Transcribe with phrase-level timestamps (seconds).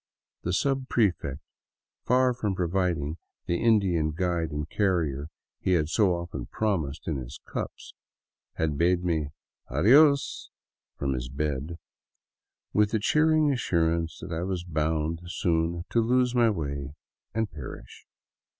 [0.41, 1.41] The subprefect,
[2.05, 5.27] far from providing the Indian guide and carrier
[5.59, 7.93] he had so often promised in his cups,
[8.53, 9.27] had bade me"
[9.69, 10.49] adios"
[10.97, 11.77] from his bed,
[12.73, 16.95] with the cheering assurance that I was bound soon to lose my way
[17.35, 18.07] and perish.